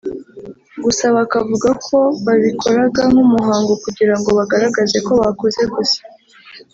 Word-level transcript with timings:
gusa 0.83 1.05
bakavuga 1.15 1.69
ko 1.85 1.97
babikoraga 2.25 3.01
nk’umuhango 3.11 3.71
kugira 3.83 4.13
ngo 4.19 4.29
bagaragaze 4.37 4.97
ko 5.07 5.11
bakoze 5.21 5.61
gusa 5.75 5.99